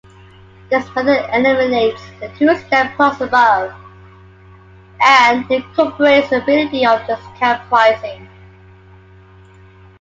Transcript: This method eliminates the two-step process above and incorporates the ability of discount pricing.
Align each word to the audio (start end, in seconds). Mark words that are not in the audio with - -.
This 0.71 0.83
method 0.95 1.29
eliminates 1.31 2.01
the 2.19 2.27
two-step 2.29 2.95
process 2.95 3.27
above 3.27 3.71
and 4.99 5.51
incorporates 5.51 6.31
the 6.31 6.37
ability 6.41 6.83
of 6.87 7.05
discount 7.05 7.61
pricing. 7.69 8.27